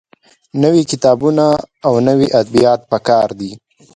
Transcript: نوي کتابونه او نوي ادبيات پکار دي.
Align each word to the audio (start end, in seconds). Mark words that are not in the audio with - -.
نوي 0.63 0.83
کتابونه 0.91 1.45
او 1.85 1.93
نوي 2.07 2.27
ادبيات 2.39 2.79
پکار 2.91 3.27
دي. 3.39 3.51